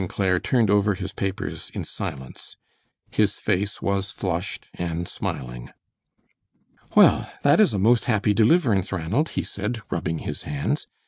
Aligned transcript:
Clair 0.07 0.39
turned 0.39 0.71
over 0.71 0.95
his 0.95 1.13
papers 1.13 1.69
in 1.75 1.83
silence. 1.85 2.57
His 3.11 3.37
face 3.37 3.83
was 3.83 4.09
flushed 4.09 4.65
and 4.73 5.07
smiling. 5.07 5.69
"Well, 6.95 7.31
that 7.43 7.59
is 7.59 7.71
a 7.75 7.77
most 7.77 8.05
happy 8.05 8.33
deliverance, 8.33 8.91
Ranald," 8.91 9.29
he 9.37 9.43
said, 9.43 9.83
rubbing 9.91 10.17
his 10.25 10.41
hands. 10.41 10.87